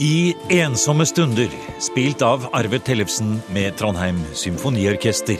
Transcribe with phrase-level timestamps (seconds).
[0.00, 5.36] I ensomme stunder, spilt av Arve Tellefsen med Trondheim Symfoniorkester,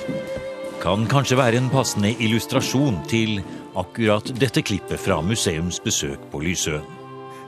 [0.83, 3.39] kan kanskje være en passende illustrasjon til
[3.81, 6.85] akkurat dette klippet fra museums besøk på Lysøen.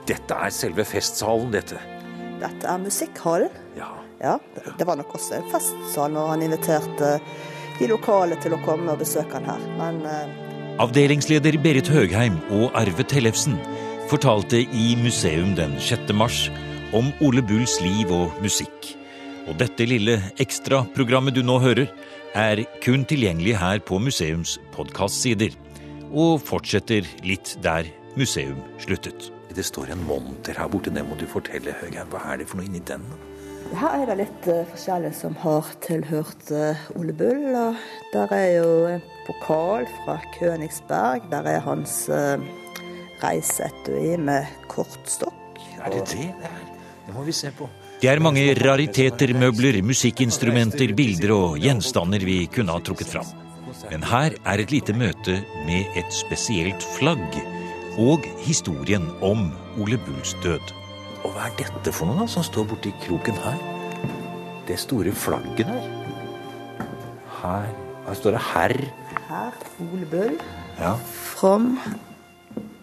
[0.09, 1.77] Dette er selve festsalen, dette.
[2.41, 3.61] Dette er musikkhallen.
[3.77, 3.91] Ja.
[4.23, 7.13] Ja, det var nok også en festsal når han inviterte
[7.77, 9.69] de lokale til å komme og besøke han her.
[9.77, 10.81] Men uh...
[10.81, 13.61] Avdelingsleder Berit Høgheim og Arve Tellefsen
[14.09, 16.09] fortalte i museum den 6.
[16.17, 16.47] mars
[16.93, 18.93] om Ole Bulls liv og musikk.
[19.49, 21.89] Og dette lille ekstraprogrammet du nå hører,
[22.33, 25.53] er kun tilgjengelig her på museums podkastsider.
[26.13, 29.29] Og fortsetter litt der museum sluttet.
[29.53, 32.09] Det står en monter her borte, det må du fortelle, Høgheim.
[32.09, 33.05] Hva er det for noe inni den?
[33.77, 37.47] her er det litt eh, forskjellig som har tilhørt eh, Ole Bull.
[37.57, 37.79] Og
[38.13, 41.29] der er jo en pokal fra Königsberg.
[41.31, 42.37] Der er hans uh,
[43.23, 45.63] reiseetui med kortstokk.
[45.79, 46.72] Er det det det er?
[47.05, 47.67] Det må vi se på.
[48.01, 53.27] Det er mange rariteter, møbler, musikkinstrumenter, bilder og gjenstander vi kunne ha trukket fram.
[53.91, 57.37] Men her er et lite møte med et spesielt flagg
[57.99, 59.49] og historien om
[59.81, 60.73] Ole Bulls død.
[61.23, 63.59] Og hva er dette for noe da, som står borti kroken her?
[64.67, 65.87] Det store flagget der.
[67.41, 67.67] Her,
[68.07, 68.91] her står det 'herr'.
[69.29, 70.37] Her, Ole Bull
[70.79, 70.93] Ja.
[71.13, 71.79] from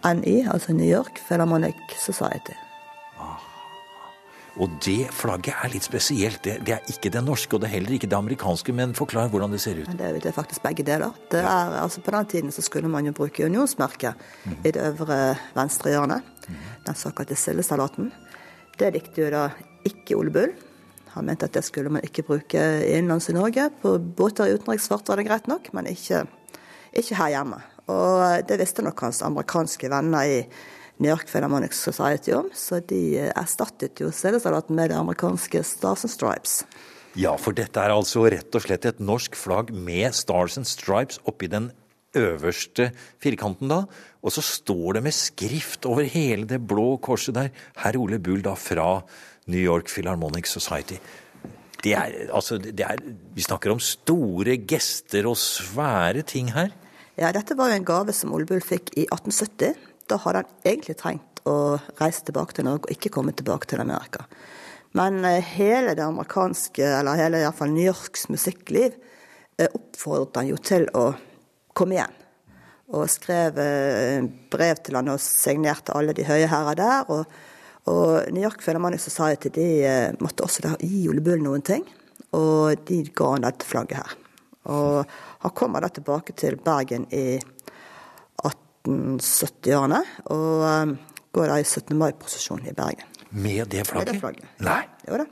[0.04, 2.56] NI, altså New York Philharmonic Society.
[4.60, 6.42] Og det flagget er litt spesielt.
[6.44, 8.74] Det, det er ikke det norske, og det er heller ikke det amerikanske.
[8.76, 9.88] Men forklar hvordan det ser ut.
[9.96, 11.14] Det det er faktisk begge deler.
[11.32, 14.14] Det er, altså På den tiden så skulle man jo bruke unionsmerket
[14.64, 16.26] i det øvre venstre hjørnet.
[16.86, 18.10] Den såkalte sildesalaten.
[18.78, 19.46] Det likte jo da
[19.86, 20.52] ikke Ole Bull.
[21.14, 23.70] Han mente at det skulle man ikke bruke innenlands i Norge.
[23.82, 26.26] På båter i utenriksfart var det greit nok, men ikke,
[26.92, 27.58] ikke her hjemme.
[27.90, 30.36] Og det visste nok hans amerikanske venner i
[31.00, 36.12] New York Philharmonic Society om, så de erstattet jo sildesalaten med det amerikanske Stars and
[36.12, 36.60] Stripes.
[37.18, 41.18] Ja, for dette er altså rett og slett et norsk flagg med Stars and Stripes
[41.26, 41.70] oppi den
[42.16, 42.90] øverste
[43.22, 43.80] firkanten da.
[44.20, 47.50] Og så står det med skrift over hele det blå korset der,
[47.80, 49.00] herr Ole Bull da fra
[49.50, 51.00] New York Philharmonic Society.
[51.80, 53.00] Det er, altså, det er,
[53.34, 56.74] vi snakker om store gester og svære ting her.
[57.16, 59.89] Ja, dette var jo en gave som Ole Bull fikk i 1870.
[60.10, 63.82] Da hadde han egentlig trengt å reise tilbake til Norge og ikke komme tilbake til
[63.82, 64.24] Amerika.
[64.98, 68.96] Men eh, hele det amerikanske, eller hele i hvert fall New Yorks musikkliv
[69.56, 71.12] eh, oppfordret han jo til å
[71.76, 72.16] komme igjen.
[72.90, 77.12] Og skrev eh, brev til han og signerte alle de høye herrer der.
[77.14, 77.38] Og,
[77.90, 79.68] og New York Philharmonic Society de
[80.18, 81.86] måtte også gi Ole Bull noen ting.
[82.34, 84.18] Og de ga han dette flagget her.
[84.70, 85.14] Og
[85.46, 87.38] han kommer da tilbake til Bergen i
[88.86, 90.00] 1870-årene.
[90.32, 90.96] Og um,
[91.36, 91.94] går da i 17.
[91.98, 93.06] mai-prosesjon i Bergen.
[93.30, 94.14] Med det flagget?
[94.14, 94.50] Med det flagget.
[94.66, 94.82] Nei.
[95.06, 95.28] Jo da.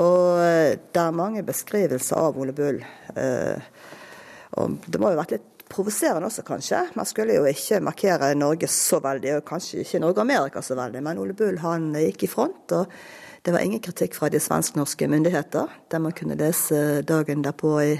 [0.00, 2.82] Og uh, det er mange beskrivelser av Ole Bull.
[3.14, 3.58] Uh,
[4.60, 6.82] og det må jo ha vært litt provoserende også, kanskje.
[6.98, 10.76] Man skulle jo ikke markere Norge så veldig, og kanskje ikke Norge og Amerika så
[10.78, 11.02] veldig.
[11.06, 12.90] Men Ole Bull han gikk i front, og
[13.46, 15.70] det var ingen kritikk fra de svensk-norske myndigheter.
[15.90, 17.94] Det man kunne lese dagen derpå i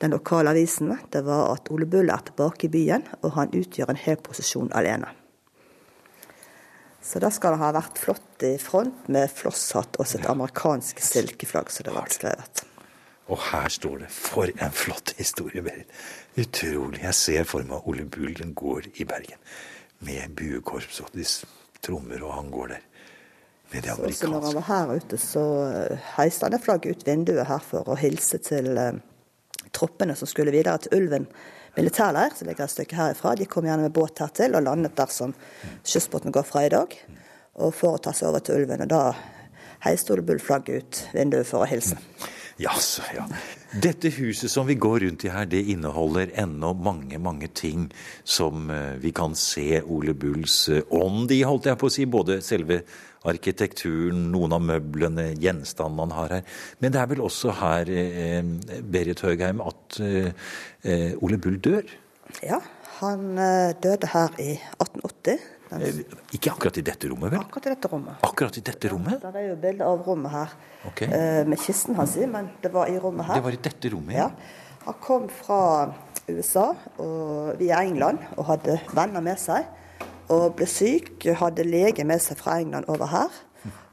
[0.00, 3.92] den lokale avisen, det var at Ole Bull er tilbake i byen, og han utgjør
[3.92, 5.10] en hel posisjon alene.
[7.04, 11.72] Så da skal det ha vært flott i front med flosshatt og sitt amerikansk silkeflagg,
[11.72, 12.64] som det var skrevet.
[13.30, 14.10] Og her står det.
[14.12, 15.90] For en flott historie, Berit.
[16.40, 17.02] Utrolig.
[17.04, 19.38] Jeg ser for meg Ole Bull den går i Bergen
[20.06, 21.26] med buekorps og de
[21.84, 22.86] trommer, og han går der
[23.72, 27.06] med det Så når han var her ute, så eh, heiste han det flagget ut
[27.06, 28.98] vinduet her for å hilse til eh,
[29.76, 31.26] troppene som skulle videre til Ulven
[31.76, 33.36] militærleir, som ligger et stykke herifra.
[33.38, 35.34] De kom gjerne med båt hertil og landet der som
[35.86, 36.96] kystbåten går fra i dag.
[37.60, 38.84] Og for å ta seg over til Ulven.
[38.86, 39.04] Og da
[39.86, 41.98] heiste Ole Bull flagget ut vinduet for å hilse.
[42.60, 43.24] Jaså, ja.
[43.80, 47.86] Dette huset som vi går rundt i her, det inneholder ennå mange, mange ting
[48.24, 52.04] som eh, vi kan se Ole Bulls eh, ånd i, holdt jeg på å si.
[52.10, 52.82] Både selve
[53.28, 56.44] arkitekturen, noen av møblene, gjenstandene han har her.
[56.80, 58.42] Men det er vel også her, eh,
[58.82, 60.30] Berit Høgheim, at eh,
[60.84, 61.84] eh, Ole Bull dør?
[62.46, 62.60] Ja,
[63.00, 65.24] han eh, døde her i 1880.
[65.36, 66.00] Den, Eh,
[66.34, 67.38] Ikke akkurat i dette rommet, vel?
[67.44, 68.16] akkurat i dette rommet.
[68.26, 69.20] Akkurat i dette rommet?
[69.22, 70.54] Der er jo bilde av rommet her
[70.88, 71.06] okay.
[71.06, 73.38] eh, med kisten hans i, men det var i rommet her.
[73.38, 74.30] Det var i dette rommet, Ja.
[74.88, 75.60] Han kom fra
[76.26, 79.62] USA og via England og hadde venner med seg.
[80.30, 83.38] Og ble syk, hadde lege med seg fra England over her.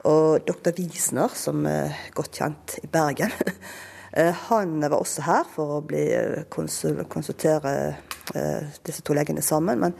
[0.07, 3.34] Og doktor Wiesner, som er godt kjent i Bergen,
[4.18, 7.74] eh, han var også her for å eh, konsul, konsultere
[8.36, 9.88] eh, disse to legene sammen.
[9.88, 9.98] Men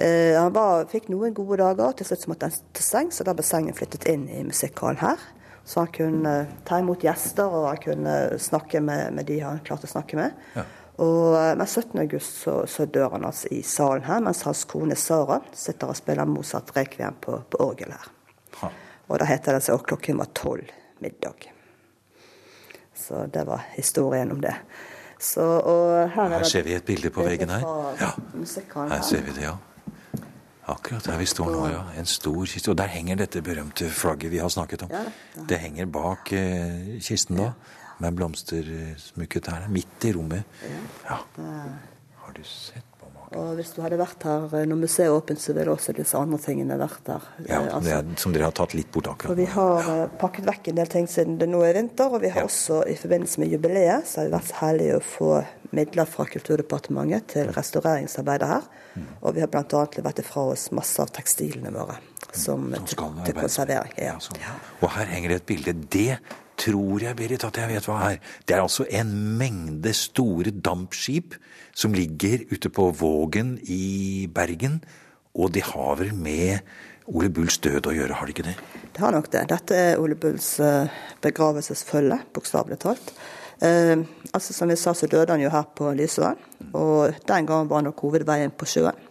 [0.00, 3.44] han var, fikk noen gode dager, til slutt måtte han til seng, så da ble
[3.44, 5.26] sengen flyttet inn i musikkhallen her.
[5.68, 6.32] Så han kunne
[6.64, 10.38] ta imot gjester, og han kunne snakke med, med de han klarte å snakke med.
[10.56, 10.64] Ja.
[11.00, 11.98] Og, eh, men 17.
[12.02, 15.96] august så, så dør han altså i salen her, mens hans kone Sara sitter og
[15.96, 18.10] spiller Mozart rekviem på, på orgel her.
[18.60, 18.70] Ha.
[19.08, 20.68] Og da heter det seg klokken var tolv
[21.00, 21.48] middag.
[23.00, 24.54] Så det var historien om det.
[25.20, 25.42] Så,
[26.14, 27.64] her, er Her ser vi et bilde på veggen her.
[28.00, 28.12] Ja,
[28.88, 29.56] her ser vi det, ja.
[30.70, 31.82] Akkurat der vi står nå, ja.
[31.98, 32.70] En stor kiste.
[32.70, 34.94] Og der henger dette berømte flagget vi har snakket om.
[35.48, 37.50] Det henger bak eh, kisten da,
[38.00, 40.60] med blomstersmykket her, midt i rommet.
[41.06, 41.20] Ja.
[42.20, 43.38] Har du sett på maken?
[43.40, 46.18] Og hvis du hadde vært her eh, når museet er åpent, så ville også disse
[46.18, 47.26] andre tingene vært der.
[47.48, 49.38] Ja, Eh, det er, som dere har tatt litt bort akkurat nå.
[49.42, 50.08] vi har ja.
[50.20, 52.48] pakket vekk en del ting siden det nå er vinter, og vi har Ja.
[52.50, 55.30] også i forbindelse med jubileet så har vi vært så heldige å få
[55.72, 58.64] midler fra Kulturdepartementet til restaureringsarbeidet her.
[58.96, 59.06] Mm.
[59.22, 59.84] Og vi har bl.a.
[59.96, 62.00] levert ifra oss masse av tekstilene våre
[62.32, 62.96] som, Som til,
[63.28, 63.92] til konservering.
[63.96, 64.14] Ja.
[64.14, 64.40] Ja, sånn.
[64.82, 65.72] Og her henger det et bilde.
[65.94, 66.18] Det
[66.60, 68.20] tror jeg, Berit, at jeg vet hva er.
[68.44, 69.10] Det er altså en
[69.40, 71.36] mengde store dampskip
[71.76, 74.80] som ligger ute på Vågen i Bergen.
[75.34, 76.60] Og de har vel med
[77.10, 78.56] Ole Bulls død å gjøre, har de ikke det?
[78.94, 79.44] Det har nok det.
[79.50, 80.90] Dette er Ole Bulls eh,
[81.22, 83.12] begravelsesfølge, bokstavelig talt.
[83.62, 83.96] Eh,
[84.30, 86.38] altså Som vi sa, så døde han jo her på Lysøen,
[86.72, 89.06] og den gangen var nok hovedveien på sjøen.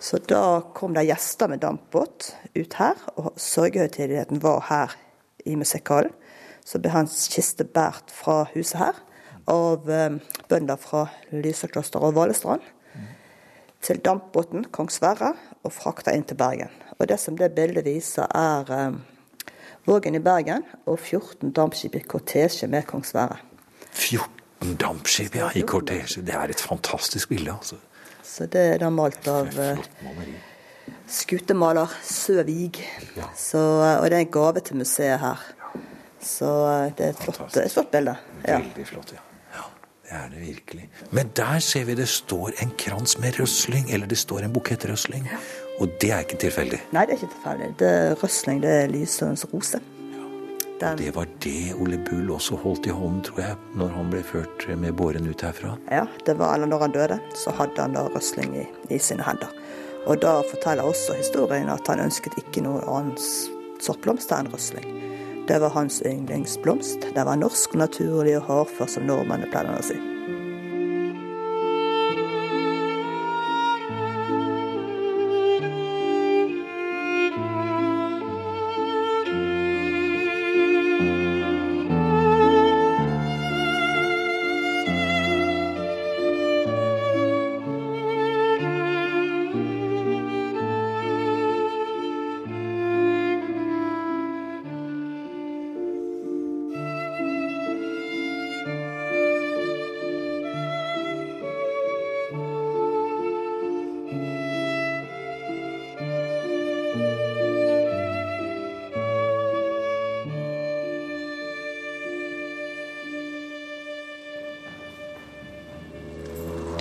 [0.00, 4.94] Så da kom det gjester med dampbåt ut her, og sørgehøytideligheten var her
[5.44, 6.14] i musikkhallen.
[6.70, 8.98] Så ble hans kiste båret fra huset her
[9.50, 10.20] av eh,
[10.50, 12.62] bønder fra Lysekloster og Valestrand
[13.82, 15.32] til dampbåten Kong Sverre
[15.64, 16.70] og frakta inn til Bergen.
[16.98, 19.00] Og Det som det bildet viser, er eh,
[19.88, 23.40] Vågen i Bergen og 14 dampskip i kortesje med Kong Sverre.
[23.90, 26.22] 14 dampskip ja, i kortesje.
[26.22, 27.80] Det er et fantastisk bilde, altså.
[28.22, 29.80] Så det er da malt av eh,
[31.08, 32.84] skutemaler Søvig.
[33.16, 33.32] Ja.
[33.34, 35.48] Så, og det er en gave til museet her.
[36.22, 38.16] Så eh, det er et flott, et flott bilde.
[38.46, 38.58] Ja.
[38.60, 39.22] Veldig flott, ja.
[39.56, 39.64] ja.
[40.04, 40.88] Det er det virkelig.
[41.16, 44.84] Men der ser vi det står en krans med røsling, eller det står en bukett
[44.90, 45.28] røsling.
[45.80, 46.82] Og det er ikke tilfeldig.
[46.92, 47.70] Nei, det er ikke tilfeldig.
[47.80, 49.80] Det er Røsling, det er Lysøens rose.
[50.80, 54.22] Den, Det var det Ole Bull også holdt i hånden, tror jeg, når han ble
[54.24, 55.74] ført med båren ut herfra.
[55.92, 59.22] ja, det var, eller når han døde, så hadde han da røsling i, i sine
[59.26, 59.52] hender.
[60.06, 63.20] Og da forteller også historien at han ønsket ikke noe annet
[63.84, 64.88] sortblomster enn røsling.
[65.50, 67.00] Det var hans yndlingsblomst.
[67.14, 70.19] Det var norsk, naturlig og hardfør, som nordmennene pleide å si.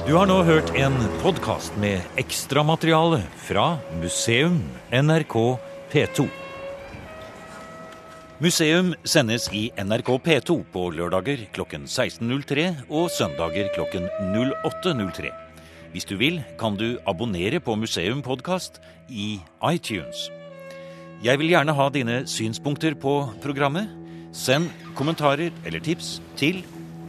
[0.09, 4.55] Du har nå hørt en podkast med ekstramateriale fra Museum
[4.89, 5.35] NRK
[5.91, 6.23] P2.
[8.41, 15.29] Museum sendes i NRK P2 på lørdager klokken 16.03 og søndager klokken 08.03.
[15.93, 18.81] Hvis du vil, kan du abonnere på Museum podkast
[19.13, 19.35] i
[19.69, 20.31] iTunes.
[21.21, 23.93] Jeg vil gjerne ha dine synspunkter på programmet.
[24.33, 26.63] Send kommentarer eller tips til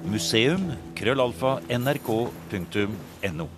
[0.04, 3.48] museum krøllalfa nrk.no.